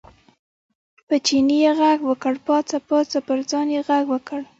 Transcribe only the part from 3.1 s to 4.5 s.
پر ځان یې غږ وکړ.